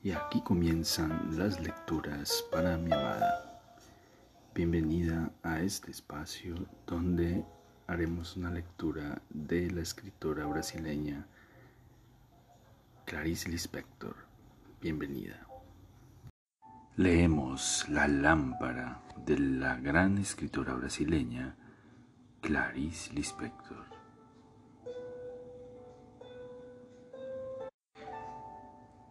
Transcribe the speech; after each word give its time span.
Y 0.00 0.12
aquí 0.12 0.40
comienzan 0.42 1.36
las 1.36 1.60
lecturas 1.60 2.44
para 2.52 2.76
mi 2.76 2.92
amada. 2.92 3.60
Bienvenida 4.54 5.32
a 5.42 5.60
este 5.60 5.90
espacio 5.90 6.54
donde 6.86 7.44
haremos 7.88 8.36
una 8.36 8.50
lectura 8.50 9.20
de 9.28 9.68
la 9.72 9.80
escritora 9.80 10.46
brasileña 10.46 11.26
Clarice 13.06 13.48
Lispector. 13.48 14.14
Bienvenida. 14.80 15.44
Leemos 16.94 17.84
La 17.88 18.06
lámpara 18.06 19.02
de 19.26 19.36
la 19.36 19.76
gran 19.80 20.18
escritora 20.18 20.74
brasileña 20.74 21.56
Clarice 22.40 23.12
Lispector. 23.14 23.97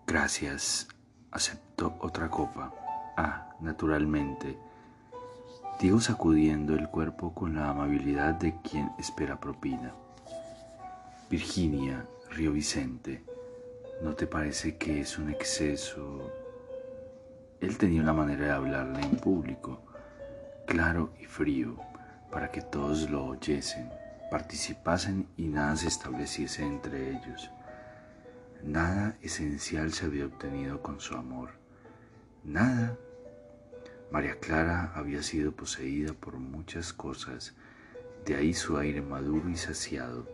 Gracias. 0.08 0.88
Aceptó 1.32 1.98
otra 2.00 2.30
copa. 2.30 2.74
Ah, 3.18 3.50
naturalmente. 3.60 4.58
Digo 5.82 6.00
sacudiendo 6.00 6.76
el 6.76 6.88
cuerpo 6.88 7.34
con 7.34 7.56
la 7.56 7.72
amabilidad 7.72 8.36
de 8.36 8.56
quien 8.62 8.90
espera 8.98 9.38
propina. 9.38 9.94
Virginia, 11.30 12.06
Río 12.32 12.54
Vicente, 12.54 13.26
¿no 14.02 14.14
te 14.14 14.28
parece 14.28 14.78
que 14.78 15.02
es 15.02 15.18
un 15.18 15.30
exceso? 15.30 16.32
Él 17.60 17.78
tenía 17.78 18.02
una 18.02 18.14
manera 18.14 18.46
de 18.46 18.52
hablarle 18.54 19.02
en 19.02 19.18
público, 19.18 19.82
claro 20.66 21.12
y 21.20 21.26
frío, 21.26 21.76
para 22.32 22.50
que 22.50 22.62
todos 22.62 23.10
lo 23.10 23.26
oyesen, 23.26 23.92
participasen 24.32 25.28
y 25.36 25.50
nada 25.50 25.76
se 25.76 25.90
estableciese 25.90 26.64
entre 26.64 27.10
ellos. 27.10 27.52
Nada 28.64 29.18
esencial 29.22 29.94
se 29.94 30.06
había 30.06 30.26
obtenido 30.26 30.82
con 30.82 31.00
su 31.00 31.16
amor. 31.16 31.52
Nada. 32.44 32.98
María 34.12 34.40
Clara 34.40 34.94
había 34.96 35.22
sido 35.22 35.52
poseída 35.52 36.14
por 36.14 36.38
muchas 36.38 36.94
cosas, 36.94 37.54
de 38.26 38.36
ahí 38.36 38.54
su 38.54 38.78
aire 38.78 39.02
maduro 39.02 39.50
y 39.50 39.58
saciado. 39.58 40.28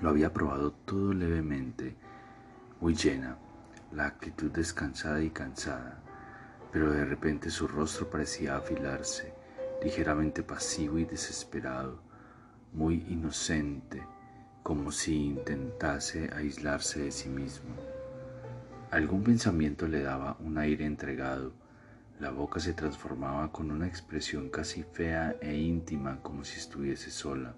Lo 0.00 0.10
había 0.10 0.32
probado 0.32 0.72
todo 0.72 1.12
levemente, 1.14 1.94
muy 2.80 2.94
llena, 2.94 3.38
la 3.92 4.06
actitud 4.06 4.50
descansada 4.50 5.22
y 5.22 5.30
cansada, 5.30 6.02
pero 6.72 6.90
de 6.90 7.04
repente 7.04 7.50
su 7.50 7.68
rostro 7.68 8.10
parecía 8.10 8.56
afilarse, 8.56 9.32
ligeramente 9.82 10.42
pasivo 10.42 10.98
y 10.98 11.04
desesperado, 11.04 12.02
muy 12.72 13.04
inocente, 13.08 14.02
como 14.62 14.92
si 14.92 15.26
intentase 15.26 16.30
aislarse 16.34 17.02
de 17.02 17.10
sí 17.10 17.28
mismo. 17.28 17.74
Algún 18.90 19.24
pensamiento 19.24 19.88
le 19.88 20.02
daba 20.02 20.36
un 20.38 20.58
aire 20.58 20.84
entregado, 20.84 21.52
la 22.20 22.30
boca 22.30 22.60
se 22.60 22.72
transformaba 22.72 23.50
con 23.50 23.72
una 23.72 23.88
expresión 23.88 24.48
casi 24.48 24.84
fea 24.84 25.34
e 25.40 25.56
íntima 25.56 26.22
como 26.22 26.44
si 26.44 26.60
estuviese 26.60 27.10
sola. 27.10 27.56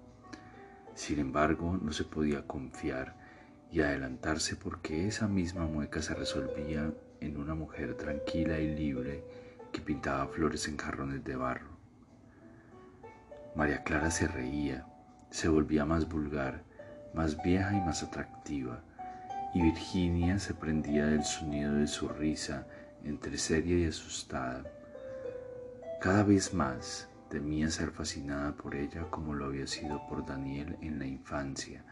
Sin 0.95 1.19
embargo, 1.19 1.77
no 1.79 1.91
se 1.91 2.05
podía 2.05 2.47
confiar 2.47 3.15
y 3.71 3.81
adelantarse 3.81 4.55
porque 4.55 5.07
esa 5.07 5.27
misma 5.27 5.67
mueca 5.67 6.01
se 6.01 6.15
resolvía 6.15 6.91
en 7.19 7.37
una 7.37 7.53
mujer 7.53 7.95
tranquila 7.95 8.57
y 8.59 8.73
libre 8.73 9.23
que 9.71 9.81
pintaba 9.81 10.27
flores 10.27 10.67
en 10.67 10.77
jarrones 10.77 11.23
de 11.23 11.35
barro. 11.35 11.77
María 13.55 13.83
Clara 13.83 14.09
se 14.09 14.27
reía, 14.27 14.87
se 15.29 15.49
volvía 15.49 15.85
más 15.85 16.09
vulgar, 16.09 16.64
más 17.15 17.41
vieja 17.41 17.73
y 17.73 17.81
más 17.81 18.03
atractiva, 18.03 18.81
y 19.53 19.61
Virginia 19.61 20.37
se 20.37 20.53
prendía 20.53 21.05
del 21.05 21.23
sonido 21.23 21.73
de 21.73 21.87
su 21.87 22.09
risa 22.09 22.67
entre 23.05 23.37
seria 23.37 23.77
y 23.77 23.85
asustada. 23.85 24.63
Cada 26.01 26.23
vez 26.23 26.53
más 26.53 27.07
temía 27.29 27.69
ser 27.69 27.91
fascinada 27.91 28.51
por 28.51 28.75
ella 28.75 29.07
como 29.09 29.33
lo 29.33 29.45
había 29.45 29.65
sido 29.65 30.05
por 30.07 30.25
Daniel 30.25 30.77
en 30.81 30.99
la 30.99 31.05
infancia 31.05 31.83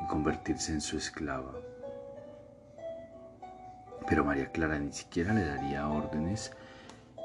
y 0.00 0.06
convertirse 0.06 0.72
en 0.72 0.80
su 0.80 0.96
esclava. 0.98 1.54
Pero 4.08 4.24
María 4.24 4.50
Clara 4.52 4.78
ni 4.78 4.92
siquiera 4.92 5.34
le 5.34 5.44
daría 5.44 5.88
órdenes 5.88 6.52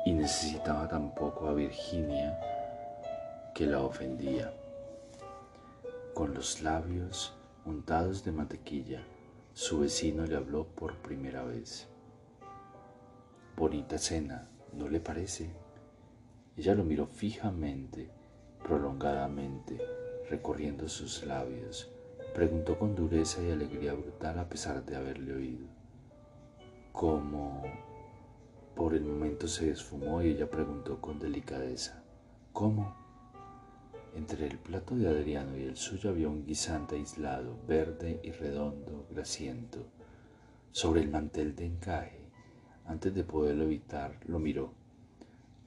y 0.05 0.13
necesitaba 0.13 0.87
tampoco 0.87 1.47
a 1.47 1.53
Virginia 1.53 2.37
que 3.53 3.65
la 3.65 3.79
ofendía. 3.79 4.51
Con 6.13 6.33
los 6.33 6.61
labios 6.61 7.34
untados 7.65 8.23
de 8.23 8.31
mantequilla, 8.31 9.03
su 9.53 9.79
vecino 9.79 10.25
le 10.25 10.35
habló 10.35 10.65
por 10.65 10.95
primera 10.97 11.43
vez. 11.43 11.87
Bonita 13.57 13.97
cena, 13.97 14.47
¿no 14.73 14.87
le 14.87 14.99
parece? 14.99 15.49
Ella 16.55 16.75
lo 16.75 16.83
miró 16.83 17.07
fijamente, 17.07 18.09
prolongadamente, 18.63 19.79
recorriendo 20.29 20.87
sus 20.87 21.25
labios. 21.25 21.89
Preguntó 22.33 22.77
con 22.77 22.95
dureza 22.95 23.41
y 23.41 23.51
alegría 23.51 23.93
brutal 23.93 24.37
a 24.39 24.47
pesar 24.47 24.85
de 24.85 24.95
haberle 24.95 25.33
oído. 25.33 25.67
Como 26.91 27.63
por 28.75 28.93
el 28.93 29.03
momento 29.03 29.47
se 29.47 29.71
esfumó 29.71 30.21
y 30.21 30.31
ella 30.31 30.49
preguntó 30.49 30.99
con 31.01 31.17
delicadeza, 31.17 32.03
¿cómo? 32.51 33.04
Entre 34.15 34.47
el 34.47 34.57
plato 34.57 34.95
de 34.95 35.09
Adriano 35.09 35.57
y 35.57 35.63
el 35.63 35.75
suyo 35.75 36.09
había 36.09 36.29
un 36.29 36.45
guisante 36.45 36.95
aislado, 36.95 37.59
verde 37.67 38.21
y 38.23 38.31
redondo, 38.31 39.05
grasiento. 39.11 39.85
Sobre 40.71 41.01
el 41.01 41.09
mantel 41.09 41.53
de 41.53 41.65
encaje, 41.65 42.21
antes 42.85 43.13
de 43.13 43.25
poderlo 43.25 43.65
evitar, 43.65 44.17
lo 44.27 44.39
miró. 44.39 44.71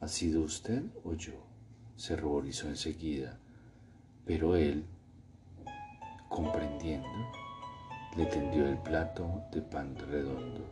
¿Ha 0.00 0.08
sido 0.08 0.40
usted 0.40 0.82
o 1.04 1.12
yo? 1.12 1.34
Se 1.96 2.16
ruborizó 2.16 2.68
enseguida, 2.68 3.38
pero 4.24 4.56
él, 4.56 4.86
comprendiendo, 6.30 7.08
le 8.16 8.24
tendió 8.26 8.66
el 8.66 8.78
plato 8.78 9.42
de 9.52 9.60
pan 9.60 9.94
redondo. 9.94 10.64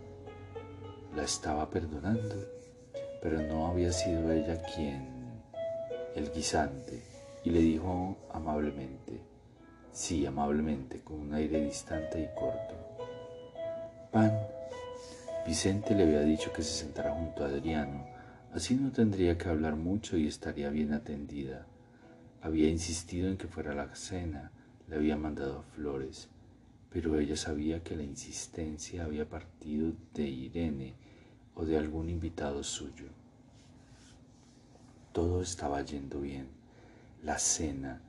La 1.14 1.24
estaba 1.24 1.68
perdonando, 1.68 2.36
pero 3.20 3.42
no 3.42 3.66
había 3.66 3.92
sido 3.92 4.32
ella 4.32 4.62
quien, 4.62 5.42
el 6.14 6.32
guisante, 6.32 7.15
y 7.46 7.50
le 7.50 7.60
dijo 7.60 8.16
amablemente, 8.32 9.20
sí, 9.92 10.26
amablemente, 10.26 11.02
con 11.02 11.20
un 11.20 11.32
aire 11.32 11.64
distante 11.64 12.20
y 12.20 12.26
corto. 12.36 12.74
Pan. 14.10 14.32
Vicente 15.46 15.94
le 15.94 16.02
había 16.02 16.22
dicho 16.22 16.52
que 16.52 16.64
se 16.64 16.72
sentara 16.72 17.12
junto 17.12 17.44
a 17.44 17.46
Adriano, 17.46 18.04
así 18.52 18.74
no 18.74 18.90
tendría 18.90 19.38
que 19.38 19.48
hablar 19.48 19.76
mucho 19.76 20.16
y 20.16 20.26
estaría 20.26 20.70
bien 20.70 20.92
atendida. 20.92 21.68
Había 22.42 22.68
insistido 22.68 23.28
en 23.28 23.36
que 23.36 23.46
fuera 23.46 23.76
la 23.76 23.94
cena, 23.94 24.50
le 24.88 24.96
había 24.96 25.16
mandado 25.16 25.62
flores, 25.76 26.28
pero 26.90 27.16
ella 27.16 27.36
sabía 27.36 27.80
que 27.84 27.94
la 27.94 28.02
insistencia 28.02 29.04
había 29.04 29.28
partido 29.28 29.92
de 30.14 30.24
Irene 30.24 30.94
o 31.54 31.64
de 31.64 31.78
algún 31.78 32.08
invitado 32.08 32.64
suyo. 32.64 33.06
Todo 35.12 35.42
estaba 35.42 35.80
yendo 35.82 36.20
bien. 36.20 36.65
La 37.26 37.40
cena 37.40 38.00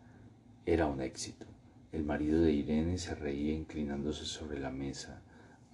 era 0.64 0.86
un 0.86 1.02
éxito. 1.02 1.48
El 1.92 2.04
marido 2.04 2.40
de 2.40 2.52
Irene 2.52 3.00
se 3.00 3.16
reía 3.16 3.52
inclinándose 3.52 4.26
sobre 4.26 4.60
la 4.60 4.70
mesa, 4.70 5.24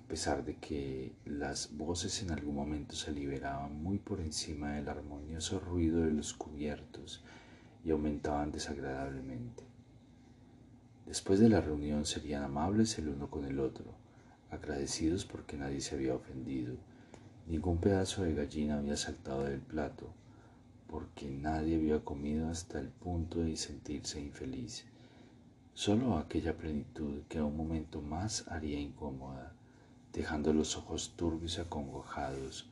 a 0.02 0.08
pesar 0.08 0.46
de 0.46 0.56
que 0.60 1.12
las 1.26 1.76
voces 1.76 2.24
en 2.24 2.32
algún 2.32 2.56
momento 2.56 2.96
se 2.96 3.12
liberaban 3.12 3.84
muy 3.84 3.98
por 3.98 4.22
encima 4.22 4.72
del 4.72 4.88
armonioso 4.88 5.60
ruido 5.60 6.04
de 6.04 6.14
los 6.14 6.34
cubiertos 6.34 7.22
y 7.84 7.92
aumentaban 7.92 8.54
desagradablemente. 8.54 9.66
Después 11.06 11.42
de 11.42 11.50
la 11.50 11.60
reunión 11.60 12.06
serían 12.06 12.44
amables 12.44 12.98
el 12.98 13.10
uno 13.10 13.30
con 13.30 13.44
el 13.44 13.60
otro, 13.60 13.94
agradecidos 14.52 15.26
porque 15.26 15.58
nadie 15.58 15.82
se 15.82 15.96
había 15.96 16.16
ofendido. 16.16 16.78
Ningún 17.46 17.80
pedazo 17.82 18.24
de 18.24 18.36
gallina 18.36 18.78
había 18.78 18.96
saltado 18.96 19.44
del 19.44 19.60
plato 19.60 20.14
porque 20.94 21.28
nadie 21.28 21.78
había 21.78 22.06
comido 22.06 22.50
hasta 22.50 22.80
el 22.80 22.90
punto 22.90 23.40
de 23.40 23.58
sentirse 23.58 24.22
infeliz. 24.22 24.86
Solo 25.74 26.20
aquella 26.20 26.56
plenitud 26.56 27.24
que 27.28 27.40
a 27.40 27.46
un 27.46 27.58
momento 27.58 28.00
más 28.00 28.48
haría 28.48 28.80
incómoda, 28.80 29.54
dejando 30.14 30.54
los 30.54 30.78
ojos 30.78 31.14
turbios 31.16 31.58
y 31.58 31.62
acongojados, 31.62 32.70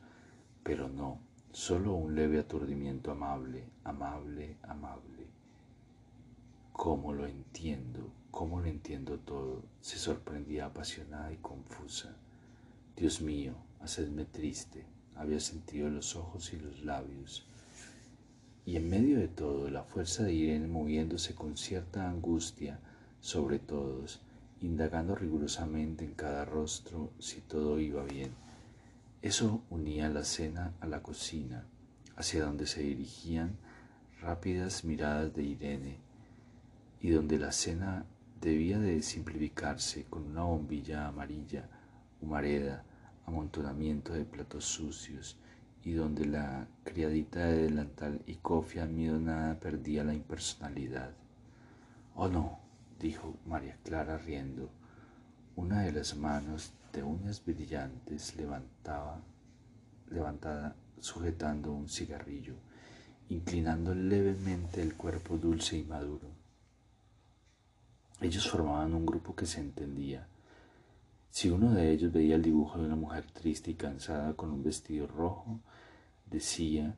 pero 0.62 0.88
no, 0.88 1.18
solo 1.50 1.94
un 1.94 2.14
leve 2.14 2.38
aturdimiento 2.38 3.10
amable, 3.10 3.64
amable, 3.82 4.56
amable. 4.62 5.26
¿Cómo 6.72 7.12
lo 7.12 7.26
entiendo? 7.26 8.08
¿Cómo 8.30 8.60
lo 8.60 8.66
entiendo 8.66 9.18
todo? 9.18 9.64
Se 9.80 9.98
sorprendía 9.98 10.66
apasionada 10.66 11.32
y 11.32 11.38
confusa. 11.38 12.14
Dios 12.96 13.20
mío, 13.20 13.54
hacedme 13.80 14.26
triste. 14.26 14.86
Había 15.16 15.40
sentido 15.40 15.90
los 15.90 16.14
ojos 16.14 16.52
y 16.52 16.60
los 16.60 16.84
labios 16.84 17.48
y 18.64 18.76
en 18.76 18.88
medio 18.88 19.18
de 19.18 19.28
todo 19.28 19.70
la 19.70 19.82
fuerza 19.84 20.24
de 20.24 20.34
Irene 20.34 20.68
moviéndose 20.68 21.34
con 21.34 21.56
cierta 21.56 22.08
angustia 22.08 22.78
sobre 23.20 23.58
todos 23.58 24.20
indagando 24.62 25.16
rigurosamente 25.16 26.04
en 26.04 26.14
cada 26.14 26.44
rostro 26.44 27.12
si 27.18 27.40
todo 27.40 27.80
iba 27.80 28.04
bien. 28.04 28.30
Eso 29.20 29.62
unía 29.70 30.08
la 30.08 30.24
cena 30.24 30.72
a 30.80 30.86
la 30.86 31.02
cocina, 31.02 31.66
hacia 32.16 32.44
donde 32.44 32.66
se 32.66 32.82
dirigían 32.82 33.56
rápidas 34.20 34.84
miradas 34.84 35.34
de 35.34 35.42
Irene, 35.42 35.98
y 37.00 37.10
donde 37.10 37.38
la 37.38 37.50
cena 37.50 38.06
debía 38.40 38.78
de 38.78 39.02
simplificarse 39.02 40.04
con 40.04 40.24
una 40.24 40.44
bombilla 40.44 41.08
amarilla, 41.08 41.68
humareda, 42.20 42.84
amontonamiento 43.26 44.12
de 44.12 44.24
platos 44.24 44.64
sucios, 44.64 45.36
y 45.84 45.92
donde 45.92 46.26
la 46.26 46.68
criadita 46.84 47.44
de 47.46 47.64
delantal 47.64 48.22
y 48.26 48.36
cofia 48.36 48.86
nada 48.86 49.58
perdía 49.58 50.04
la 50.04 50.14
impersonalidad. 50.14 51.12
Oh 52.14 52.28
no, 52.28 52.60
dijo 53.00 53.36
María 53.46 53.76
Clara 53.82 54.18
riendo. 54.18 54.70
Una 55.56 55.82
de 55.82 55.92
las 55.92 56.16
manos 56.16 56.72
de 56.92 57.02
uñas 57.02 57.44
brillantes 57.44 58.36
levantaba, 58.36 59.20
levantada 60.08 60.76
sujetando 61.00 61.72
un 61.72 61.88
cigarrillo, 61.88 62.54
inclinando 63.28 63.94
levemente 63.94 64.82
el 64.82 64.94
cuerpo 64.94 65.36
dulce 65.36 65.76
y 65.76 65.84
maduro. 65.84 66.28
Ellos 68.20 68.48
formaban 68.48 68.94
un 68.94 69.04
grupo 69.04 69.34
que 69.34 69.46
se 69.46 69.60
entendía. 69.60 70.28
Si 71.32 71.48
uno 71.48 71.72
de 71.72 71.90
ellos 71.90 72.12
veía 72.12 72.34
el 72.34 72.42
dibujo 72.42 72.78
de 72.78 72.84
una 72.84 72.94
mujer 72.94 73.24
triste 73.24 73.70
y 73.70 73.74
cansada 73.74 74.34
con 74.34 74.50
un 74.50 74.62
vestido 74.62 75.06
rojo, 75.06 75.60
decía 76.26 76.94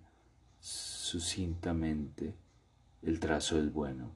sucintamente 0.59 2.35
el 3.03 3.21
trazo 3.21 3.61
es 3.61 3.73
bueno. 3.73 4.11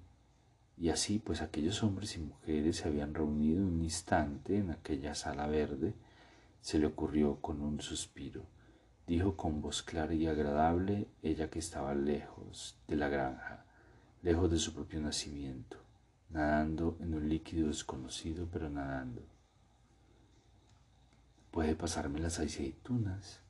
Y 0.76 0.88
así 0.88 1.20
pues 1.20 1.40
aquellos 1.40 1.84
hombres 1.84 2.16
y 2.16 2.18
mujeres 2.18 2.78
se 2.78 2.88
habían 2.88 3.14
reunido 3.14 3.64
un 3.64 3.80
instante 3.80 4.58
en 4.58 4.72
aquella 4.72 5.14
sala 5.14 5.46
verde, 5.46 5.94
se 6.62 6.80
le 6.80 6.86
ocurrió 6.86 7.36
con 7.36 7.62
un 7.62 7.80
suspiro. 7.80 8.42
Dijo 9.06 9.36
con 9.36 9.62
voz 9.62 9.84
clara 9.84 10.14
y 10.14 10.26
agradable 10.26 11.06
ella 11.22 11.48
que 11.48 11.60
estaba 11.60 11.94
lejos 11.94 12.76
de 12.88 12.96
la 12.96 13.08
granja, 13.08 13.66
lejos 14.22 14.50
de 14.50 14.58
su 14.58 14.74
propio 14.74 15.00
nacimiento, 15.00 15.76
nadando 16.30 16.96
en 16.98 17.14
un 17.14 17.28
líquido 17.28 17.68
desconocido, 17.68 18.48
pero 18.50 18.68
nadando. 18.68 19.37
¿Puede 21.50 21.74
pasarme 21.74 22.20
las 22.20 22.38
aceitunas? 22.38 23.40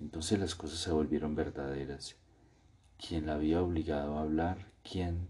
Entonces 0.00 0.38
las 0.38 0.54
cosas 0.54 0.78
se 0.78 0.92
volvieron 0.92 1.34
verdaderas. 1.34 2.16
¿Quién 2.98 3.26
la 3.26 3.34
había 3.34 3.60
obligado 3.60 4.16
a 4.16 4.22
hablar? 4.22 4.58
¿Quién 4.82 5.28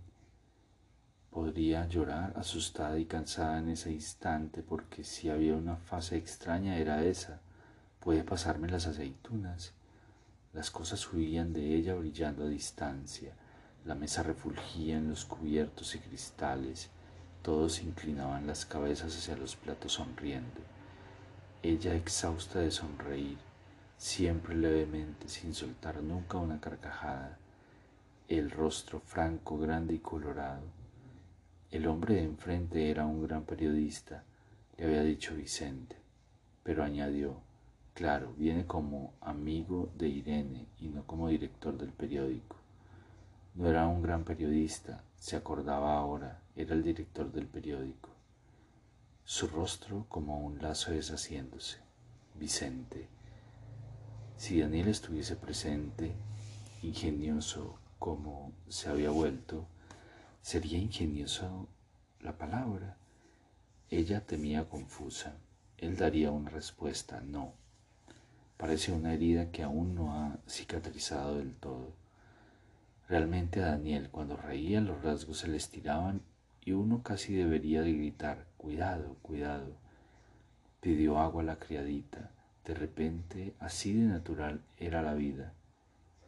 podría 1.31 1.88
llorar 1.88 2.34
asustada 2.37 2.99
y 2.99 3.06
cansada 3.06 3.58
en 3.58 3.70
ese 3.70 3.90
instante? 3.90 4.62
Porque 4.62 5.05
si 5.05 5.31
había 5.31 5.56
una 5.56 5.76
fase 5.76 6.17
extraña 6.17 6.76
era 6.76 7.02
esa. 7.02 7.40
Puede 7.99 8.25
pasarme 8.25 8.69
las 8.69 8.87
aceitunas. 8.87 9.73
Las 10.52 10.70
cosas 10.70 11.11
huían 11.12 11.55
de 11.55 11.75
ella 11.75 11.94
brillando 11.94 12.44
a 12.44 12.49
distancia. 12.49 13.34
La 13.87 13.94
mesa 13.94 14.23
refulgía 14.23 14.99
en 14.99 15.08
los 15.08 15.25
cubiertos 15.25 15.94
y 15.94 15.99
cristales. 15.99 16.90
Todos 17.43 17.82
inclinaban 17.82 18.46
las 18.46 18.67
cabezas 18.67 19.17
hacia 19.17 19.37
los 19.37 19.56
platos 19.56 19.94
sonriendo. 19.94 20.71
Ella 21.64 21.94
exhausta 21.94 22.59
de 22.59 22.73
sonreír 22.73 23.38
siempre 23.97 24.56
levemente, 24.56 25.29
sin 25.29 25.55
soltar 25.55 26.03
nunca 26.03 26.37
una 26.38 26.61
carcajada, 26.61 27.38
el 28.26 28.50
rostro 28.50 28.99
franco, 28.99 29.56
grande 29.59 29.94
y 29.94 29.99
colorado. 30.00 30.64
El 31.70 31.87
hombre 31.87 32.17
de 32.17 32.25
enfrente 32.25 32.91
era 32.91 33.06
un 33.06 33.23
gran 33.23 33.44
periodista, 33.44 34.25
le 34.76 34.87
había 34.87 35.03
dicho 35.03 35.37
Vicente, 35.37 35.94
pero 36.64 36.82
añadió, 36.82 37.37
claro, 37.94 38.35
viene 38.37 38.67
como 38.67 39.12
amigo 39.20 39.88
de 39.97 40.08
Irene 40.08 40.67
y 40.81 40.88
no 40.88 41.06
como 41.06 41.29
director 41.29 41.79
del 41.79 41.93
periódico. 41.93 42.56
No 43.55 43.69
era 43.69 43.87
un 43.87 44.03
gran 44.03 44.25
periodista, 44.25 45.05
se 45.17 45.37
acordaba 45.37 45.97
ahora, 45.97 46.41
era 46.56 46.75
el 46.75 46.82
director 46.82 47.31
del 47.31 47.47
periódico. 47.47 48.12
Su 49.24 49.46
rostro 49.46 50.06
como 50.08 50.40
un 50.40 50.60
lazo 50.60 50.90
deshaciéndose. 50.90 51.78
Vicente, 52.34 53.08
si 54.36 54.60
Daniel 54.60 54.88
estuviese 54.88 55.36
presente, 55.36 56.12
ingenioso 56.82 57.78
como 58.00 58.52
se 58.69 58.88
había 58.88 59.10
vuelto, 59.10 59.66
sería 60.42 60.78
ingenioso 60.78 61.69
la 62.20 62.36
palabra. 62.36 62.96
Ella 63.90 64.26
temía 64.26 64.69
confusa. 64.69 65.36
Él 65.78 65.96
daría 65.96 66.32
una 66.32 66.50
respuesta, 66.50 67.20
no. 67.20 67.54
Parece 68.56 68.90
una 68.90 69.14
herida 69.14 69.52
que 69.52 69.62
aún 69.62 69.94
no 69.94 70.14
ha 70.14 70.38
cicatrizado 70.48 71.38
del 71.38 71.54
todo. 71.56 71.94
Realmente 73.08 73.62
a 73.62 73.66
Daniel 73.66 74.10
cuando 74.10 74.36
reía 74.36 74.80
los 74.80 75.02
rasgos 75.02 75.38
se 75.38 75.48
le 75.48 75.56
estiraban 75.56 76.22
y 76.64 76.73
uno 76.73 77.03
casi 77.03 77.35
debería 77.35 77.82
de 77.82 77.93
gritar, 77.93 78.47
cuidado, 78.56 79.17
cuidado. 79.23 79.76
Pidió 80.81 81.19
agua 81.19 81.43
a 81.43 81.47
la 81.47 81.56
criadita 81.56 82.31
de 82.64 82.75
repente, 82.75 83.55
así 83.59 83.93
de 83.93 84.06
natural 84.06 84.61
era 84.76 85.03
la 85.03 85.14
vida. 85.14 85.53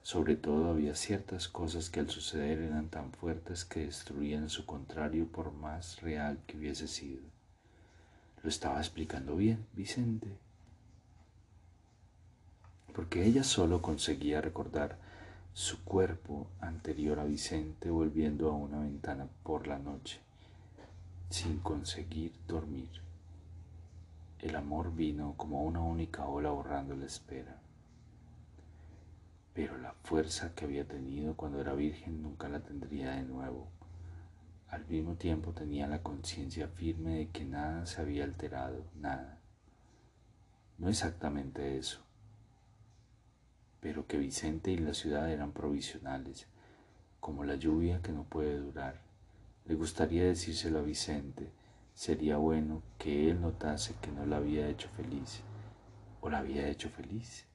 Sobre 0.03 0.37
todo 0.37 0.69
había 0.69 0.97
ciertas 0.97 1.49
cosas 1.49 1.91
que 1.91 2.01
al 2.01 2.11
suceder 2.11 2.59
eran 2.59 2.89
tan 2.89 3.13
fuertes 3.13 3.65
que 3.65 3.87
destruían 3.87 4.51
su 4.51 4.67
contrario 4.67 5.27
por 5.29 5.53
más 5.53 6.01
real 6.03 6.39
que 6.47 6.59
hubiese 6.59 6.89
sido. 6.89 7.23
Lo 8.43 8.49
estaba 8.49 8.79
explicando 8.79 9.37
bien, 9.37 9.65
Vicente. 9.75 10.29
Porque 12.93 13.25
ella 13.25 13.45
solo 13.45 13.81
conseguía 13.81 14.41
recordar 14.41 14.99
su 15.55 15.83
cuerpo 15.85 16.49
anterior 16.61 17.21
a 17.21 17.25
Vicente 17.25 17.91
volviendo 17.91 18.51
a 18.51 18.55
una 18.55 18.81
ventana 18.81 19.29
por 19.45 19.69
la 19.69 19.79
noche, 19.79 20.21
sin 21.35 21.59
conseguir 21.59 22.33
dormir. 22.47 22.89
El 24.39 24.55
amor 24.55 24.95
vino 24.95 25.35
como 25.37 25.65
una 25.65 25.81
única 25.81 26.27
ola 26.27 26.51
borrando 26.51 26.95
la 26.95 27.07
espera. 27.07 27.59
Pero 29.53 29.77
la 29.79 29.95
fuerza 30.05 30.55
que 30.55 30.65
había 30.65 30.87
tenido 30.87 31.35
cuando 31.35 31.61
era 31.61 31.75
virgen 31.75 32.23
nunca 32.23 32.49
la 32.49 32.61
tendría 32.61 33.17
de 33.17 33.25
nuevo. 33.25 33.67
Al 34.69 34.87
mismo 34.87 35.17
tiempo 35.17 35.51
tenía 35.51 35.89
la 35.89 36.05
conciencia 36.05 36.69
firme 36.69 37.17
de 37.17 37.29
que 37.31 37.45
nada 37.45 37.85
se 37.87 38.01
había 38.01 38.23
alterado, 38.23 38.85
nada. 38.95 39.41
No 40.79 40.89
exactamente 40.89 41.79
eso, 41.79 42.01
pero 43.81 44.07
que 44.07 44.19
Vicente 44.19 44.71
y 44.71 44.79
la 44.79 44.95
ciudad 44.95 45.29
eran 45.29 45.51
provisionales, 45.51 46.47
como 47.19 47.43
la 47.43 47.57
lluvia 47.57 48.01
que 48.03 48.13
no 48.13 48.23
puede 48.23 48.57
durar. 48.57 49.04
Le 49.67 49.77
gustaría 49.77 50.25
decírselo 50.25 50.81
a 50.81 50.83
Vicente, 50.83 51.51
sería 51.95 52.37
bueno 52.37 52.83
que 52.99 53.31
él 53.31 53.41
notase 53.41 53.95
que 54.03 54.13
no 54.13 54.27
la 54.27 54.37
había 54.37 54.69
hecho 54.69 54.91
feliz 54.91 55.41
o 56.21 56.29
la 56.29 56.41
había 56.41 56.69
hecho 56.69 56.91
feliz. 56.91 57.47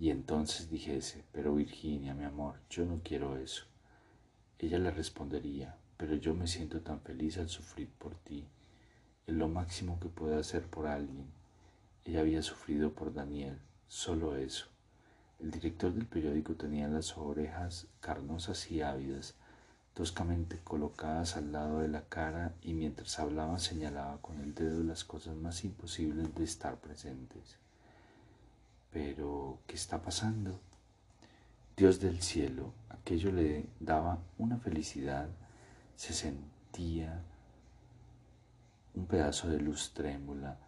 Y 0.00 0.10
entonces 0.10 0.68
dijese, 0.68 1.24
pero 1.30 1.54
Virginia, 1.54 2.12
mi 2.12 2.24
amor, 2.24 2.56
yo 2.68 2.84
no 2.84 3.00
quiero 3.04 3.36
eso. 3.36 3.66
Ella 4.58 4.80
le 4.80 4.90
respondería, 4.90 5.76
pero 5.96 6.16
yo 6.16 6.34
me 6.34 6.48
siento 6.48 6.80
tan 6.80 7.00
feliz 7.02 7.38
al 7.38 7.48
sufrir 7.48 7.88
por 7.88 8.16
ti. 8.16 8.48
Es 9.24 9.34
lo 9.34 9.48
máximo 9.48 10.00
que 10.00 10.08
puedo 10.08 10.36
hacer 10.40 10.66
por 10.66 10.88
alguien. 10.88 11.30
Ella 12.04 12.20
había 12.20 12.42
sufrido 12.42 12.94
por 12.94 13.14
Daniel, 13.14 13.60
solo 13.86 14.34
eso. 14.34 14.66
El 15.38 15.52
director 15.52 15.94
del 15.94 16.06
periódico 16.06 16.56
tenía 16.56 16.88
las 16.88 17.16
orejas 17.16 17.86
carnosas 18.00 18.68
y 18.72 18.82
ávidas, 18.82 19.36
toscamente 19.98 20.60
colocadas 20.62 21.36
al 21.36 21.50
lado 21.50 21.80
de 21.80 21.88
la 21.88 22.02
cara 22.02 22.54
y 22.62 22.72
mientras 22.72 23.18
hablaba 23.18 23.58
señalaba 23.58 24.18
con 24.18 24.40
el 24.40 24.54
dedo 24.54 24.84
las 24.84 25.02
cosas 25.02 25.34
más 25.34 25.64
imposibles 25.64 26.32
de 26.36 26.44
estar 26.44 26.76
presentes. 26.76 27.56
Pero, 28.92 29.58
¿qué 29.66 29.74
está 29.74 30.00
pasando? 30.00 30.60
Dios 31.76 31.98
del 31.98 32.22
cielo, 32.22 32.72
aquello 32.90 33.32
le 33.32 33.66
daba 33.80 34.20
una 34.38 34.58
felicidad, 34.58 35.30
se 35.96 36.12
sentía 36.12 37.20
un 38.94 39.06
pedazo 39.06 39.48
de 39.48 39.58
luz 39.58 39.94
trémula, 39.94 40.58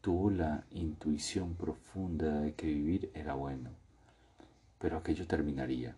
tuvo 0.00 0.32
la 0.32 0.64
intuición 0.72 1.54
profunda 1.54 2.40
de 2.40 2.54
que 2.54 2.66
vivir 2.66 3.12
era 3.14 3.34
bueno, 3.34 3.70
pero 4.80 4.96
aquello 4.98 5.28
terminaría 5.28 5.94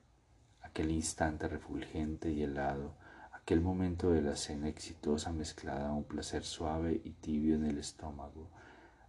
aquel 0.72 0.90
instante 0.90 1.48
refulgente 1.48 2.32
y 2.32 2.42
helado, 2.42 2.94
aquel 3.32 3.60
momento 3.60 4.10
de 4.10 4.22
la 4.22 4.36
cena 4.36 4.68
exitosa 4.68 5.30
mezclada 5.30 5.90
a 5.90 5.92
un 5.92 6.04
placer 6.04 6.44
suave 6.44 6.98
y 7.04 7.10
tibio 7.10 7.56
en 7.56 7.66
el 7.66 7.76
estómago, 7.76 8.48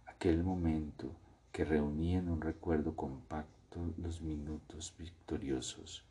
aquel 0.04 0.44
momento 0.44 1.16
que 1.52 1.64
reunía 1.64 2.18
en 2.18 2.28
un 2.28 2.42
recuerdo 2.42 2.94
compacto 2.94 3.94
los 3.96 4.20
minutos 4.20 4.94
victoriosos. 4.98 6.04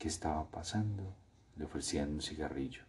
¿Qué 0.00 0.08
estaba 0.08 0.50
pasando? 0.50 1.14
Le 1.54 1.66
ofrecían 1.66 2.12
un 2.14 2.20
cigarrillo. 2.20 2.82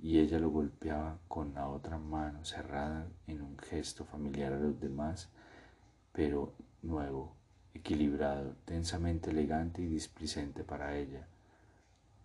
y 0.00 0.18
ella 0.18 0.40
lo 0.40 0.50
golpeaba 0.50 1.18
con 1.28 1.54
la 1.54 1.68
otra 1.68 1.98
mano 1.98 2.44
cerrada 2.44 3.06
en 3.28 3.42
un 3.42 3.56
gesto 3.58 4.04
familiar 4.04 4.52
a 4.52 4.58
los 4.58 4.80
demás, 4.80 5.28
pero 6.12 6.54
nuevo, 6.82 7.37
equilibrado, 7.78 8.54
tensamente 8.64 9.30
elegante 9.30 9.82
y 9.82 9.86
displicente 9.86 10.64
para 10.64 10.96
ella. 10.96 11.26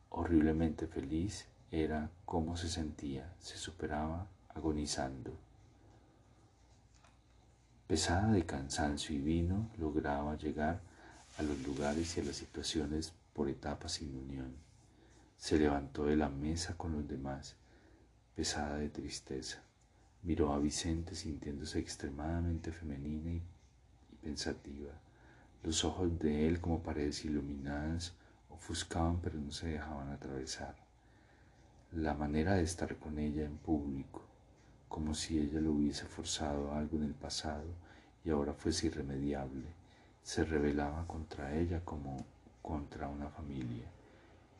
Horriblemente 0.09 0.87
feliz 0.87 1.47
era 1.71 2.09
cómo 2.25 2.55
se 2.57 2.69
sentía, 2.69 3.33
se 3.39 3.57
superaba 3.57 4.27
agonizando. 4.49 5.31
Pesada 7.87 8.31
de 8.31 8.45
cansancio 8.45 9.15
y 9.15 9.19
vino, 9.19 9.69
lograba 9.77 10.37
llegar 10.37 10.81
a 11.37 11.43
los 11.43 11.59
lugares 11.63 12.17
y 12.17 12.21
a 12.21 12.23
las 12.23 12.35
situaciones 12.35 13.13
por 13.33 13.49
etapas 13.49 13.93
sin 13.93 14.15
unión. 14.15 14.55
Se 15.37 15.57
levantó 15.57 16.05
de 16.05 16.15
la 16.15 16.29
mesa 16.29 16.77
con 16.77 16.93
los 16.93 17.07
demás, 17.07 17.55
pesada 18.35 18.77
de 18.77 18.89
tristeza. 18.89 19.61
Miró 20.23 20.53
a 20.53 20.59
Vicente 20.59 21.15
sintiéndose 21.15 21.79
extremadamente 21.79 22.71
femenina 22.71 23.31
y, 23.31 23.41
pensativa. 24.21 24.93
Los 25.63 25.85
ojos 25.85 26.19
de 26.19 26.47
él 26.49 26.59
como 26.59 26.83
paredes 26.83 27.23
iluminadas 27.23 28.13
ofuscaban 28.49 29.19
pero 29.21 29.39
no 29.39 29.51
se 29.51 29.69
dejaban 29.69 30.09
atravesar. 30.09 30.75
La 31.93 32.13
manera 32.13 32.55
de 32.55 32.63
estar 32.63 32.97
con 32.97 33.17
ella 33.17 33.45
en 33.45 33.57
público, 33.57 34.21
como 34.89 35.15
si 35.15 35.39
ella 35.39 35.61
lo 35.61 35.71
hubiese 35.71 36.05
forzado 36.05 36.71
a 36.71 36.79
algo 36.79 36.97
en 36.97 37.03
el 37.03 37.13
pasado 37.13 37.63
y 38.25 38.29
ahora 38.29 38.53
fuese 38.53 38.87
irremediable, 38.87 39.65
se 40.21 40.43
rebelaba 40.43 41.07
contra 41.07 41.55
ella 41.55 41.79
como 41.85 42.25
contra 42.61 43.07
una 43.07 43.29
familia. 43.29 43.85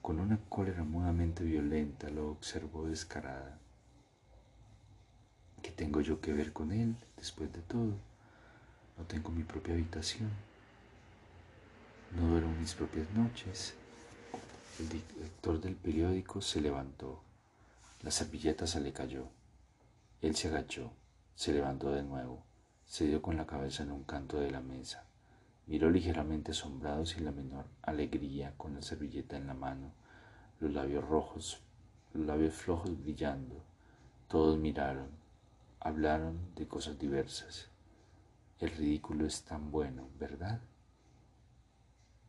Con 0.02 0.22
una 0.22 0.40
cólera 0.48 0.84
mudamente 0.84 1.44
violenta 1.44 2.10
lo 2.10 2.32
observó 2.32 2.88
descarada. 2.88 3.58
¿Qué 5.62 5.72
tengo 5.72 6.00
yo 6.00 6.22
que 6.22 6.32
ver 6.32 6.54
con 6.54 6.72
él 6.72 6.96
después 7.18 7.52
de 7.52 7.62
todo? 7.62 7.94
No 8.98 9.04
tengo 9.08 9.32
mi 9.32 9.44
propia 9.44 9.74
habitación. 9.74 10.30
No 12.16 12.28
duermo 12.28 12.54
mis 12.60 12.76
propias 12.76 13.10
noches. 13.16 13.74
El 14.80 14.88
director 14.88 15.60
del 15.60 15.76
periódico 15.76 16.42
se 16.42 16.62
levantó. 16.62 17.24
La 18.04 18.12
servilleta 18.12 18.68
se 18.68 18.82
le 18.82 18.94
cayó. 18.94 19.30
Él 20.22 20.36
se 20.36 20.48
agachó, 20.48 20.92
se 21.34 21.54
levantó 21.54 21.92
de 21.92 22.04
nuevo, 22.04 22.44
se 22.86 23.08
dio 23.08 23.22
con 23.22 23.36
la 23.36 23.48
cabeza 23.48 23.82
en 23.82 23.92
un 23.92 24.04
canto 24.04 24.40
de 24.40 24.52
la 24.52 24.62
mesa. 24.62 25.06
Miró 25.66 25.90
ligeramente 25.90 26.52
asombrado 26.52 27.04
sin 27.08 27.26
la 27.26 27.32
menor 27.32 27.66
alegría 27.82 28.54
con 28.58 28.76
la 28.76 28.84
servilleta 28.84 29.36
en 29.36 29.48
la 29.48 29.56
mano, 29.56 29.92
los 30.60 30.72
labios 30.72 31.08
rojos, 31.08 31.62
los 32.14 32.28
labios 32.28 32.54
flojos 32.54 33.02
brillando. 33.02 33.64
Todos 34.28 34.60
miraron, 34.60 35.10
hablaron 35.80 36.54
de 36.56 36.68
cosas 36.68 37.00
diversas. 37.00 37.70
El 38.60 38.70
ridículo 38.70 39.26
es 39.26 39.42
tan 39.44 39.72
bueno, 39.72 40.08
¿verdad? 40.20 40.62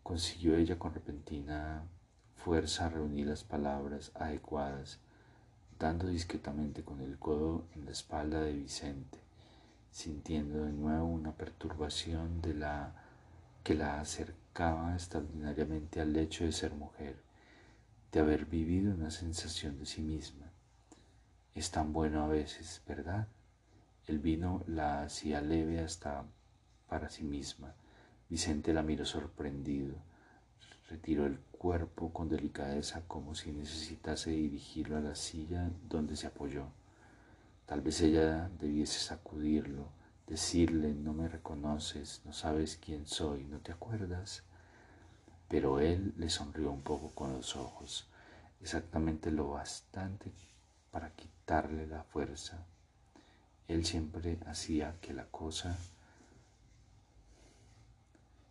Consiguió 0.05 0.55
ella 0.55 0.79
con 0.79 0.93
repentina 0.93 1.83
fuerza 2.37 2.91
reunir 2.91 3.27
las 3.27 3.43
palabras 3.43 4.13
adecuadas, 4.15 4.99
dando 5.79 6.09
discretamente 6.09 6.85
con 6.85 7.01
el 7.01 7.19
codo 7.19 7.65
en 7.75 7.87
la 7.87 7.93
espalda 7.93 8.43
de 8.43 8.53
Vicente, 8.53 9.19
sintiendo 9.91 10.67
de 10.67 10.73
nuevo 10.73 11.07
una 11.07 11.33
perturbación 11.33 12.43
de 12.43 12.53
la 12.53 12.95
que 13.63 13.75
la 13.75 13.99
acercaba 13.99 14.93
extraordinariamente 14.93 16.03
al 16.03 16.15
hecho 16.17 16.45
de 16.45 16.53
ser 16.53 16.75
mujer, 16.75 17.17
de 18.13 18.21
haber 18.21 18.45
vivido 18.45 18.93
una 18.93 19.11
sensación 19.11 19.79
de 19.79 19.87
sí 19.87 20.03
misma. 20.03 20.53
Es 21.55 21.71
tan 21.71 21.95
bueno 21.95 22.23
a 22.23 22.29
veces, 22.29 22.83
¿verdad? 22.87 23.27
El 24.07 24.19
vino 24.19 24.65
la 24.67 25.05
hacía 25.05 25.41
leve 25.41 25.81
hasta 25.81 26.27
para 26.89 27.09
sí 27.09 27.25
misma. 27.25 27.75
Vicente 28.29 28.73
la 28.73 28.83
miró 28.83 29.05
sorprendido. 29.05 29.95
Retiró 30.89 31.27
el 31.27 31.39
cuerpo 31.39 32.13
con 32.13 32.29
delicadeza 32.29 33.03
como 33.07 33.35
si 33.35 33.53
necesitase 33.53 34.31
dirigirlo 34.31 34.97
a 34.97 35.01
la 35.01 35.15
silla 35.15 35.71
donde 35.89 36.17
se 36.17 36.27
apoyó. 36.27 36.67
Tal 37.67 37.81
vez 37.81 38.01
ella 38.03 38.51
debiese 38.61 38.99
sacudirlo 38.99 39.89
decirle, 40.27 40.95
no 40.95 41.13
me 41.13 41.29
reconoces, 41.29 42.23
no 42.25 42.33
sabes 42.33 42.79
quién 42.83 43.07
soy, 43.07 43.45
no 43.45 43.59
te 43.59 43.73
acuerdas. 43.73 44.43
Pero 45.49 45.81
él 45.81 46.15
le 46.17 46.31
sonrió 46.31 46.71
un 46.71 46.83
poco 46.83 47.11
con 47.11 47.33
los 47.33 47.57
ojos, 47.57 48.07
exactamente 48.61 49.31
lo 49.31 49.51
bastante 49.51 50.33
para 50.91 51.11
quitarle 51.11 51.87
la 51.87 52.03
fuerza. 52.05 52.65
Él 53.69 53.85
siempre 53.85 54.39
hacía 54.47 54.97
que 55.01 55.13
la 55.13 55.27
cosa 55.27 55.77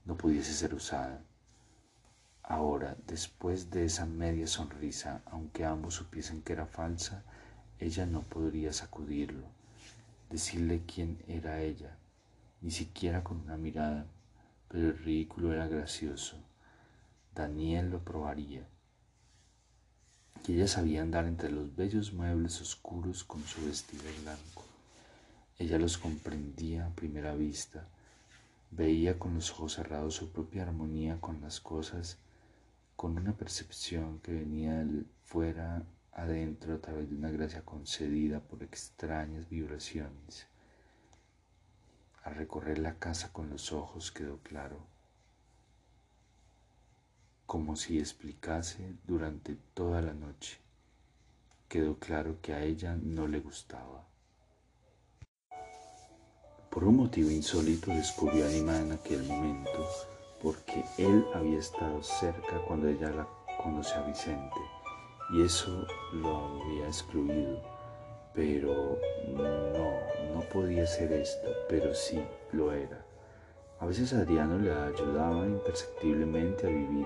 no 0.06 0.16
pudiese 0.16 0.54
ser 0.54 0.74
usada. 0.74 1.22
Ahora, 2.44 2.98
después 3.08 3.72
de 3.72 3.86
esa 3.86 4.06
media 4.06 4.48
sonrisa, 4.48 5.22
aunque 5.26 5.66
ambos 5.66 5.96
supiesen 5.96 6.42
que 6.42 6.54
era 6.54 6.66
falsa, 6.66 7.24
ella 7.80 8.06
no 8.06 8.22
podría 8.22 8.74
sacudirlo 8.74 9.48
decirle 10.34 10.82
quién 10.88 11.24
era 11.28 11.62
ella, 11.62 11.96
ni 12.62 12.72
siquiera 12.72 13.24
con 13.24 13.42
una 13.42 13.56
mirada, 13.56 14.08
pero 14.68 14.88
el 14.88 14.98
ridículo 14.98 15.54
era 15.54 15.68
gracioso. 15.68 16.38
Daniel 17.36 17.92
lo 17.92 18.04
probaría. 18.04 18.68
Que 20.44 20.56
ella 20.56 20.68
sabía 20.68 21.04
andar 21.04 21.28
entre 21.28 21.52
los 21.52 21.76
bellos 21.76 22.14
muebles 22.14 22.60
oscuros 22.62 23.24
con 23.24 23.44
su 23.44 23.64
vestido 23.64 24.06
blanco. 24.24 24.66
Ella 25.60 25.78
los 25.78 26.00
comprendía 26.00 26.88
a 26.88 26.96
primera 26.96 27.36
vista, 27.36 27.88
veía 28.76 29.20
con 29.20 29.36
los 29.36 29.52
ojos 29.52 29.74
cerrados 29.74 30.16
su 30.16 30.32
propia 30.32 30.64
armonía 30.64 31.20
con 31.22 31.42
las 31.42 31.60
cosas, 31.60 32.18
con 32.96 33.18
una 33.18 33.34
percepción 33.34 34.20
que 34.20 34.34
venía 34.34 34.86
fuera 35.24 35.84
adentro 36.12 36.76
a 36.76 36.80
través 36.80 37.10
de 37.10 37.16
una 37.16 37.30
gracia 37.30 37.64
concedida 37.64 38.40
por 38.40 38.64
extrañas 38.64 39.50
vibraciones. 39.50 40.48
Al 42.24 42.36
recorrer 42.36 42.80
la 42.80 42.98
casa 43.00 43.32
con 43.32 43.50
los 43.50 43.72
ojos 43.74 44.12
quedó 44.12 44.38
claro, 44.40 44.80
como 47.46 47.76
si 47.76 48.00
explicase 48.00 48.96
durante 49.06 49.56
toda 49.74 50.02
la 50.02 50.14
noche, 50.14 50.58
quedó 51.68 52.00
claro 52.00 52.40
que 52.42 52.54
a 52.54 52.64
ella 52.64 52.98
no 53.00 53.28
le 53.28 53.40
gustaba. 53.40 54.08
Por 56.74 56.86
un 56.86 56.98
motivo 56.98 57.30
insólito 57.30 57.92
descubrió 57.92 58.46
a 58.46 58.52
en 58.52 58.94
aquel 58.94 59.22
momento, 59.26 59.88
porque 60.42 60.84
él 60.98 61.24
había 61.36 61.60
estado 61.60 62.02
cerca 62.02 62.58
cuando 62.68 62.88
ella 62.88 63.12
la 63.12 63.28
conoció 63.62 63.98
a 63.98 64.08
Vicente 64.08 64.60
y 65.34 65.44
eso 65.44 65.86
lo 66.14 66.36
había 66.36 66.88
excluido. 66.88 67.62
Pero 68.34 68.98
no, 69.28 70.34
no 70.34 70.42
podía 70.52 70.88
ser 70.88 71.14
esto, 71.14 71.48
pero 71.70 71.94
sí 71.94 72.20
lo 72.54 72.74
era. 72.74 73.06
A 73.80 73.86
veces 73.86 74.12
Adriano 74.14 74.58
le 74.58 74.74
ayudaba 74.74 75.46
imperceptiblemente 75.46 76.66
a 76.66 76.72
vivir. 76.72 77.06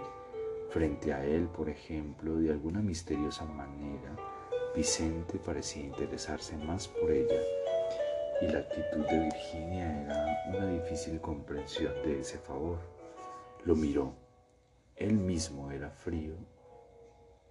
Frente 0.70 1.12
a 1.12 1.26
él, 1.26 1.50
por 1.50 1.68
ejemplo, 1.68 2.38
de 2.38 2.52
alguna 2.52 2.80
misteriosa 2.80 3.44
manera, 3.44 4.16
Vicente 4.74 5.38
parecía 5.40 5.84
interesarse 5.84 6.56
más 6.56 6.88
por 6.88 7.12
ella 7.12 7.42
y 8.42 8.48
la 8.48 8.60
actitud 8.60 9.06
de 9.08 9.20
Virginia 9.20 10.02
era 10.04 10.44
una 10.48 10.68
difícil 10.68 11.20
comprensión 11.20 11.94
de 12.04 12.20
ese 12.20 12.38
favor. 12.38 12.78
Lo 13.64 13.76
miró. 13.76 14.14
Él 14.96 15.14
mismo 15.14 15.72
era 15.72 15.90
frío 15.90 16.36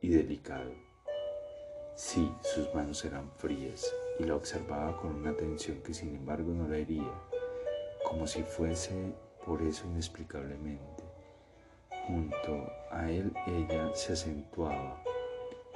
y 0.00 0.10
delicado. 0.10 0.72
Sí, 1.94 2.32
sus 2.42 2.72
manos 2.74 3.04
eran 3.04 3.30
frías 3.36 3.92
y 4.18 4.24
la 4.24 4.36
observaba 4.36 4.96
con 5.00 5.14
una 5.14 5.30
atención 5.30 5.80
que 5.82 5.94
sin 5.94 6.14
embargo 6.14 6.52
no 6.52 6.68
la 6.68 6.76
hería, 6.76 7.10
como 8.04 8.26
si 8.26 8.42
fuese 8.42 9.14
por 9.44 9.62
eso 9.62 9.86
inexplicablemente. 9.86 11.04
Junto 12.06 12.70
a 12.90 13.10
él 13.10 13.32
ella 13.46 13.94
se 13.94 14.12
acentuaba, 14.12 15.02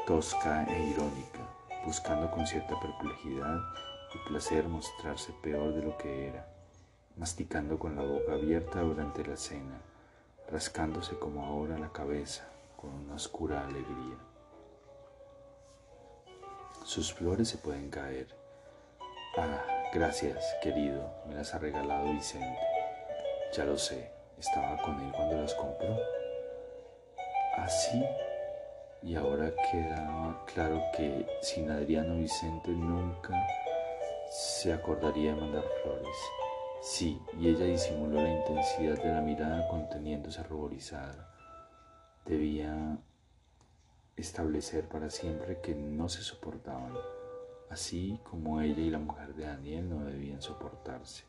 tosca 0.06 0.64
e 0.64 0.90
irónica, 0.90 1.48
buscando 1.84 2.30
con 2.30 2.46
cierta 2.46 2.78
perplejidad 2.78 3.60
y 4.14 4.18
placer 4.28 4.68
mostrarse 4.68 5.32
peor 5.42 5.74
de 5.74 5.82
lo 5.82 5.96
que 5.96 6.28
era, 6.28 6.46
masticando 7.16 7.78
con 7.78 7.96
la 7.96 8.02
boca 8.02 8.32
abierta 8.32 8.80
durante 8.80 9.24
la 9.24 9.36
cena, 9.36 9.80
rascándose 10.48 11.18
como 11.18 11.44
ahora 11.44 11.78
la 11.78 11.92
cabeza, 11.92 12.48
con 12.76 12.90
una 12.90 13.14
oscura 13.14 13.64
alegría. 13.64 14.16
Sus 16.84 17.12
flores 17.12 17.48
se 17.48 17.58
pueden 17.58 17.90
caer. 17.90 18.28
Ah, 19.36 19.64
gracias, 19.92 20.44
querido, 20.62 21.08
me 21.28 21.34
las 21.34 21.54
ha 21.54 21.58
regalado 21.58 22.12
Vicente. 22.12 22.58
Ya 23.56 23.64
lo 23.64 23.78
sé, 23.78 24.10
estaba 24.38 24.80
con 24.82 24.98
él 25.00 25.12
cuando 25.12 25.40
las 25.40 25.54
compró. 25.54 25.96
Así, 27.58 28.02
y 29.02 29.14
ahora 29.14 29.52
queda 29.70 30.44
claro 30.52 30.82
que 30.96 31.26
sin 31.42 31.70
Adriano 31.70 32.16
Vicente 32.16 32.70
nunca 32.70 33.34
se 34.30 34.72
acordaría 34.72 35.34
de 35.34 35.40
mandar 35.40 35.64
flores. 35.82 36.16
Sí, 36.80 37.20
y 37.36 37.48
ella 37.48 37.64
disimuló 37.64 38.22
la 38.22 38.30
intensidad 38.30 39.02
de 39.02 39.12
la 39.12 39.20
mirada 39.20 39.66
conteniéndose 39.66 40.40
ruborizada. 40.44 41.34
Debía 42.24 42.96
establecer 44.16 44.86
para 44.88 45.10
siempre 45.10 45.60
que 45.60 45.74
no 45.74 46.08
se 46.08 46.22
soportaban, 46.22 46.94
así 47.70 48.20
como 48.22 48.60
ella 48.60 48.80
y 48.80 48.90
la 48.90 49.00
mujer 49.00 49.34
de 49.34 49.46
Daniel 49.46 49.90
no 49.90 50.04
debían 50.04 50.40
soportarse. 50.40 51.24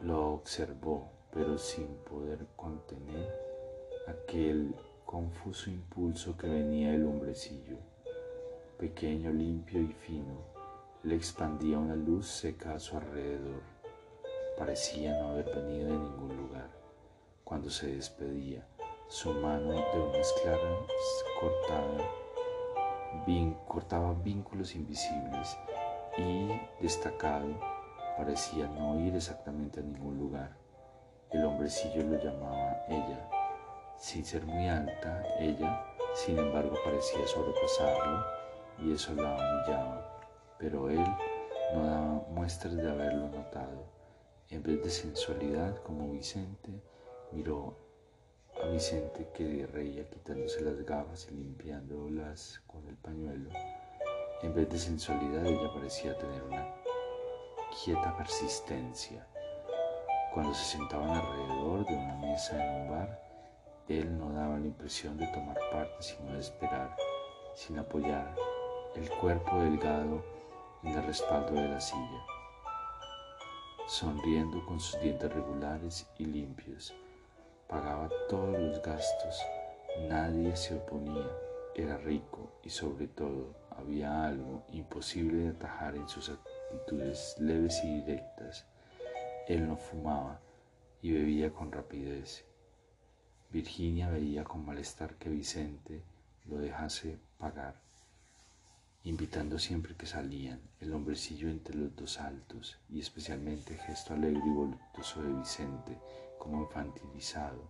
Lo 0.00 0.32
observó, 0.32 1.10
pero 1.30 1.58
sin 1.58 1.88
poder 2.10 2.46
contener 2.56 3.30
aquel 4.08 4.74
confuso 5.04 5.68
impulso 5.68 6.38
que 6.38 6.46
venía 6.46 6.92
del 6.92 7.04
hombrecillo, 7.04 7.76
pequeño, 8.78 9.30
limpio 9.30 9.82
y 9.82 9.92
fino, 9.92 10.51
le 11.02 11.16
expandía 11.16 11.78
una 11.78 11.96
luz 11.96 12.28
seca 12.28 12.74
a 12.74 12.78
su 12.78 12.96
alrededor 12.96 13.72
parecía 14.56 15.18
no 15.20 15.30
haber 15.30 15.46
venido 15.46 15.88
de 15.88 15.98
ningún 15.98 16.36
lugar. 16.36 16.70
Cuando 17.42 17.68
se 17.68 17.88
despedía, 17.88 18.64
su 19.08 19.32
mano 19.32 19.72
de 19.72 20.00
unas 20.00 20.32
claras 20.40 20.78
cortada, 21.40 22.08
cortaba 23.66 24.14
vínculos 24.14 24.76
invisibles 24.76 25.58
y, 26.16 26.48
destacado, 26.80 27.48
parecía 28.16 28.68
no 28.68 29.00
ir 29.00 29.16
exactamente 29.16 29.80
a 29.80 29.82
ningún 29.82 30.18
lugar. 30.18 30.56
El 31.30 31.44
hombrecillo 31.44 32.04
lo 32.04 32.22
llamaba 32.22 32.84
ella. 32.88 33.28
Sin 33.98 34.24
ser 34.24 34.44
muy 34.44 34.68
alta, 34.68 35.24
ella, 35.40 35.84
sin 36.14 36.38
embargo, 36.38 36.76
parecía 36.84 37.26
sobrepasarlo 37.26 38.24
y 38.78 38.92
eso 38.92 39.12
la 39.14 39.34
humillaba. 39.34 40.11
Pero 40.62 40.88
él 40.88 41.04
no 41.74 41.84
daba 41.84 42.24
muestras 42.30 42.76
de 42.76 42.88
haberlo 42.88 43.28
notado. 43.28 43.84
En 44.48 44.62
vez 44.62 44.80
de 44.84 44.90
sensualidad 44.90 45.82
como 45.82 46.12
Vicente, 46.12 46.70
miró 47.32 47.76
a 48.62 48.68
Vicente 48.68 49.28
que 49.34 49.66
reía 49.66 50.08
quitándose 50.08 50.60
las 50.60 50.80
gafas 50.84 51.26
y 51.32 51.34
limpiándolas 51.34 52.62
con 52.68 52.86
el 52.86 52.96
pañuelo. 52.96 53.50
En 54.42 54.54
vez 54.54 54.68
de 54.70 54.78
sensualidad 54.78 55.44
ella 55.44 55.72
parecía 55.74 56.16
tener 56.16 56.42
una 56.44 56.64
quieta 57.84 58.16
persistencia. 58.16 59.26
Cuando 60.32 60.54
se 60.54 60.76
sentaban 60.76 61.10
alrededor 61.10 61.84
de 61.86 61.94
una 61.94 62.14
mesa 62.18 62.54
en 62.54 62.82
un 62.82 62.90
bar, 62.90 63.20
él 63.88 64.16
no 64.16 64.32
daba 64.32 64.60
la 64.60 64.66
impresión 64.66 65.16
de 65.16 65.26
tomar 65.26 65.58
parte, 65.72 65.96
sino 66.00 66.34
de 66.34 66.38
esperar, 66.38 66.94
sin 67.56 67.80
apoyar 67.80 68.32
el 68.94 69.10
cuerpo 69.10 69.58
delgado 69.58 70.22
en 70.82 70.92
el 70.92 71.02
respaldo 71.04 71.54
de 71.54 71.68
la 71.68 71.80
silla 71.80 72.22
sonriendo 73.92 74.64
con 74.64 74.80
sus 74.80 74.98
dientes 75.02 75.30
regulares 75.30 76.06
y 76.16 76.24
limpios. 76.24 76.94
Pagaba 77.68 78.08
todos 78.28 78.58
los 78.58 78.82
gastos, 78.82 79.38
nadie 80.08 80.56
se 80.56 80.76
oponía, 80.76 81.28
era 81.74 81.98
rico 81.98 82.52
y 82.62 82.70
sobre 82.70 83.06
todo 83.06 83.54
había 83.68 84.24
algo 84.24 84.64
imposible 84.72 85.44
de 85.44 85.50
atajar 85.50 85.94
en 85.96 86.08
sus 86.08 86.30
actitudes 86.30 87.36
leves 87.38 87.84
y 87.84 88.00
directas. 88.00 88.64
Él 89.46 89.68
no 89.68 89.76
fumaba 89.76 90.40
y 91.02 91.12
bebía 91.12 91.52
con 91.52 91.70
rapidez. 91.70 92.46
Virginia 93.50 94.08
veía 94.08 94.44
con 94.44 94.64
malestar 94.64 95.16
que 95.16 95.28
Vicente 95.28 96.02
lo 96.46 96.56
dejase 96.56 97.18
pagar 97.36 97.81
invitando 99.04 99.58
siempre 99.58 99.96
que 99.96 100.06
salían, 100.06 100.60
el 100.80 100.92
hombrecillo 100.94 101.48
entre 101.48 101.74
los 101.74 101.94
dos 101.96 102.20
altos 102.20 102.78
y 102.88 103.00
especialmente 103.00 103.74
el 103.74 103.80
gesto 103.80 104.14
alegre 104.14 104.42
y 104.44 104.50
voluptuoso 104.50 105.22
de 105.22 105.32
Vicente 105.32 105.98
como 106.38 106.62
infantilizado 106.62 107.68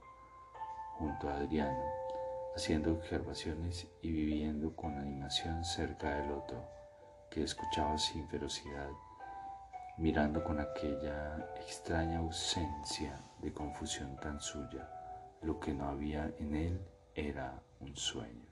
junto 0.99 1.29
a 1.29 1.37
Adriano, 1.37 1.83
haciendo 2.55 2.93
observaciones 2.93 3.89
y 4.03 4.11
viviendo 4.11 4.77
con 4.77 4.97
animación 4.99 5.65
cerca 5.65 6.17
del 6.17 6.33
otro, 6.33 6.63
que 7.31 7.43
escuchaba 7.43 7.97
sin 7.99 8.29
ferocidad, 8.29 8.91
mirando 9.97 10.45
con 10.45 10.61
aquella 10.61 11.55
extraña 11.61 12.19
ausencia 12.19 13.19
de 13.41 13.53
confusión 13.53 14.17
tan 14.21 14.39
suya. 14.39 14.89
Lo 15.41 15.59
que 15.59 15.73
no 15.73 15.89
había 15.89 16.31
en 16.39 16.55
él 16.55 16.81
era 17.15 17.61
un 17.81 17.97
sueño. 17.97 18.52